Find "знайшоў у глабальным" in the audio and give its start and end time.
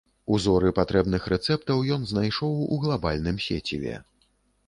2.11-3.37